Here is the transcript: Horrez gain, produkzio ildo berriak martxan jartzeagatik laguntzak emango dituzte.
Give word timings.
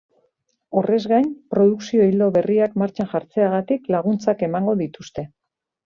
Horrez 0.79 1.01
gain, 1.11 1.27
produkzio 1.55 2.09
ildo 2.13 2.31
berriak 2.39 2.75
martxan 2.85 3.13
jartzeagatik 3.13 3.89
laguntzak 3.97 4.47
emango 4.51 4.79
dituzte. 4.85 5.33